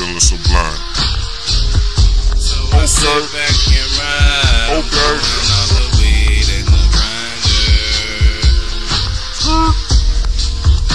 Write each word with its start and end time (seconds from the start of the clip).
feeling 0.00 0.16
sublime. 0.18 0.80
So 2.40 2.56
I 2.72 2.80
okay. 2.80 2.88
sit 2.88 3.20
back 3.36 3.52
and 3.68 3.92
ride. 4.00 4.80
Okay. 4.80 4.96
All 4.96 5.68
the 5.76 5.84
weed 6.00 6.48
the 6.64 6.80
grinder. 6.88 7.84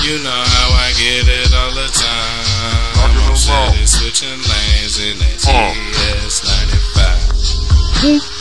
you 0.01 0.17
know 0.25 0.33
how 0.33 0.67
I 0.73 0.89
get 0.97 1.29
it 1.29 1.53
all 1.53 1.69
the 1.77 1.85
time. 1.93 3.05
I'm 3.05 3.13
on 3.29 3.37
switching 3.85 4.41
lanes 4.41 4.97
in 4.97 5.19
that 5.19 5.37
TS95. 5.37 8.34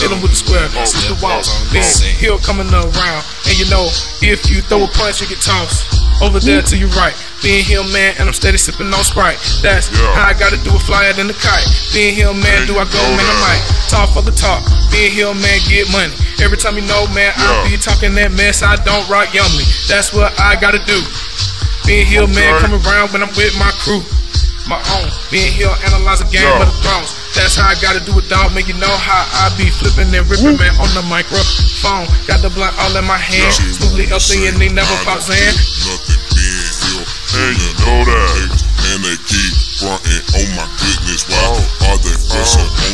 He'll 0.00 0.08
Hit 0.08 0.16
him 0.16 0.22
with 0.24 0.32
the 0.32 0.40
square, 0.40 0.64
the 0.72 0.80
oh, 0.80 1.20
walk. 1.20 1.44
oh, 1.44 1.68
Ben 1.72 1.84
oh. 1.84 2.18
Hill 2.18 2.38
coming 2.40 2.68
around. 2.72 3.22
And 3.46 3.54
you 3.60 3.68
know, 3.68 3.84
if 4.24 4.48
you 4.48 4.64
throw 4.64 4.84
a 4.84 4.90
punch, 4.96 5.20
you 5.20 5.28
get 5.28 5.40
tossed. 5.44 5.84
Over 6.20 6.36
there 6.40 6.60
to 6.60 6.76
your 6.76 6.92
right. 7.00 7.16
Being 7.40 7.64
Hill 7.64 7.84
man, 7.88 8.12
and 8.20 8.28
I'm 8.28 8.36
steady 8.36 8.60
sipping 8.60 8.92
on 8.92 9.04
Sprite. 9.04 9.40
That's 9.64 9.88
how 9.88 10.28
I 10.28 10.36
gotta 10.36 10.60
do 10.60 10.68
it 10.76 10.82
flyer 10.84 11.12
than 11.16 11.28
the 11.28 11.36
kite. 11.36 11.64
Being 11.96 12.12
Hill 12.12 12.34
man, 12.36 12.68
do 12.68 12.76
I 12.76 12.84
go, 12.84 13.00
man, 13.16 13.24
I 13.24 13.36
might. 13.40 13.62
Talk 13.88 14.12
for 14.12 14.20
the 14.20 14.32
talk. 14.32 14.60
Being 14.92 15.12
Hill 15.12 15.32
man, 15.32 15.58
get 15.64 15.88
money. 15.88 16.12
Every 16.44 16.56
time 16.60 16.76
you 16.76 16.84
know, 16.84 17.08
man, 17.16 17.32
I 17.36 17.64
Yeah. 17.64 17.72
be 17.72 17.76
talking 17.80 18.12
that 18.20 18.32
mess, 18.32 18.60
I 18.62 18.76
don't 18.84 19.08
rock 19.08 19.32
yummly. 19.32 19.64
That's 19.88 20.12
what 20.12 20.32
I 20.38 20.56
gotta 20.60 20.80
do. 20.84 21.00
Being 21.88 22.04
Hill 22.04 22.26
man, 22.28 22.52
Okay. 22.56 22.68
coming 22.68 22.84
around 22.84 23.12
when 23.16 23.22
I'm 23.24 23.32
with 23.32 23.56
my 23.56 23.72
crew. 23.80 24.04
My 24.70 24.78
own. 24.94 25.10
Being 25.34 25.50
Hill, 25.50 25.74
analyze 25.82 26.22
a 26.22 26.28
game 26.30 26.46
Yeah. 26.46 26.62
of 26.62 26.70
the 26.70 26.76
thrones. 26.86 27.10
That's 27.34 27.58
how 27.58 27.66
I 27.66 27.74
gotta 27.82 27.98
do 27.98 28.14
it, 28.22 28.30
dog. 28.30 28.54
Make 28.54 28.68
you 28.70 28.78
know 28.78 28.94
how 29.02 29.26
I 29.42 29.50
be 29.58 29.66
flipping 29.66 30.14
and 30.14 30.22
ripping, 30.30 30.54
man, 30.62 30.70
on 30.78 30.86
the 30.94 31.02
microphone. 31.10 32.06
Got 32.30 32.38
the 32.46 32.50
blunt 32.54 32.78
all 32.78 32.94
in 32.94 33.02
my 33.04 33.18
hand. 33.18 33.50
Yeah. 33.50 33.74
Smoothly 33.74 34.06
up 34.14 34.22
and 34.30 34.62
they 34.62 34.70
never 34.70 34.94
pop 35.02 35.18
saying. 35.26 35.58
Nothing 35.90 36.22
being 36.38 36.70
healed. 36.86 37.08
Hey, 37.34 37.50
you 37.50 37.70
know 37.82 37.98
that. 38.14 38.62
And 38.94 39.02
they 39.02 39.18
keep 39.26 39.52
fronting. 39.82 40.22
Oh 40.38 40.46
my 40.54 40.66
goodness, 40.78 41.26
wow. 41.26 41.90
Are 41.90 41.98
they 41.98 42.14
Oh. 42.30 42.89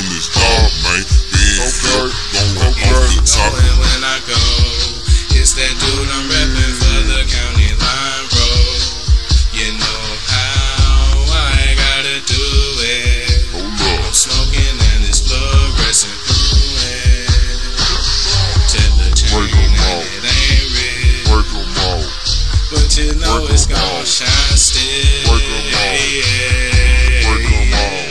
But 22.97 23.05
you 23.05 23.15
know 23.21 23.45
Break 23.45 23.53
it's 23.53 23.69
'em 23.69 23.77
gonna 23.77 24.01
off. 24.01 24.09
shine 24.09 24.57
still. 24.57 24.81
Break 25.29 25.45
'em 25.45 25.69
off. 25.69 26.01
Yeah. 26.17 27.29
Break 27.29 27.45
'em 27.53 27.75
off. 27.77 28.09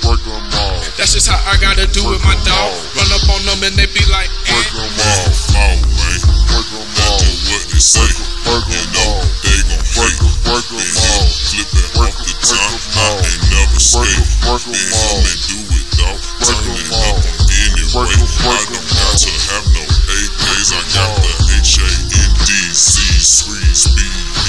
Break 0.00 0.24
'em 0.32 0.48
off. 0.64 0.96
That's 0.96 1.12
just 1.12 1.28
how 1.28 1.36
I 1.44 1.60
gotta 1.60 1.84
do 1.92 2.00
it, 2.16 2.24
my 2.24 2.32
dog. 2.48 2.72
Run 2.96 3.12
up 3.12 3.28
on 3.28 3.44
them 3.44 3.60
and 3.68 3.76
they 3.76 3.84
be 3.92 4.00
like, 4.08 4.32
eh. 4.48 4.52
Break 4.56 4.72
'em 4.80 4.96
That's 4.96 5.20
off. 5.20 5.28
the 5.28 5.52
flaw, 5.52 5.76
man. 5.92 6.20
Break 6.48 6.72
'em 6.72 6.88
That's 6.96 7.04
off. 7.04 7.20
just 7.20 7.52
what 7.52 7.64
they 7.68 7.80
say. 7.84 8.08
Break 8.48 8.64
You 8.64 8.80
'em 8.80 8.92
know 8.96 9.12
they 9.44 9.60
gon' 9.68 9.84
Break 9.92 10.08
hate. 10.08 10.24
'em, 10.24 10.32
break 10.40 10.64
'em 10.72 10.80
Been 10.80 10.96
off. 10.96 11.28
here 11.52 11.68
flipping 11.68 11.84
off 12.00 12.16
the 12.16 12.32
'em, 12.32 12.40
break 12.40 12.56
top. 12.56 12.72
'em 12.72 12.96
I 12.96 13.12
ain't 13.28 13.44
never 13.52 13.76
Break 13.92 14.08
'em, 14.08 14.24
stayed. 14.24 14.24
break 14.40 14.64
'em 14.64 14.72
Been 14.72 14.88
off. 14.96 15.20
here 15.20 15.36
and 15.36 15.42
do 15.52 15.58
it, 15.76 15.86
dog. 16.00 16.16
Break 16.40 16.64
'em 16.64 16.80
Turning 16.80 16.96
off. 16.96 17.12
up 17.12 17.28
on 17.28 17.44
anyway. 17.60 17.92
Break 17.92 18.16
'em, 18.16 18.24
I 18.40 18.64
don't 18.72 18.88
got 18.88 19.20
to 19.20 19.30
have 19.52 19.66
no 19.76 19.84
AKs. 20.16 20.72
I 20.72 20.80
got 20.96 21.12
off. 21.12 21.20
the 21.20 21.56
H 21.60 21.76
C 23.18 23.46
three 23.46 23.74
speed. 23.74 24.45